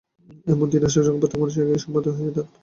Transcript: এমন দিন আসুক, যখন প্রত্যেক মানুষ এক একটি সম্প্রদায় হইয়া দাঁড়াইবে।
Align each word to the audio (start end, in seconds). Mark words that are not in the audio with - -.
এমন 0.47 0.67
দিন 0.71 0.81
আসুক, 0.87 1.03
যখন 1.05 1.19
প্রত্যেক 1.21 1.39
মানুষ 1.41 1.53
এক 1.55 1.65
একটি 1.65 1.83
সম্প্রদায় 1.83 2.15
হইয়া 2.17 2.33
দাঁড়াইবে। 2.35 2.53